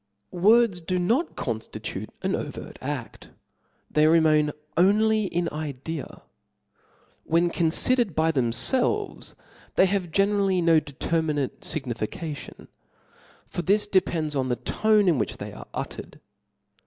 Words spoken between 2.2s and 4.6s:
an overt aft; they re main